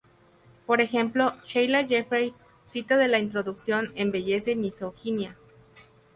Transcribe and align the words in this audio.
Por 0.65 0.81
ejemplo, 0.81 1.35
Sheila 1.45 1.85
Jeffreys 1.85 2.33
cita 2.65 2.97
de 2.97 3.07
la 3.07 3.19
introducción 3.19 3.91
en 3.93 4.09
"Belleza 4.11 4.49
y 4.49 4.55
Misoginia". 4.55 5.35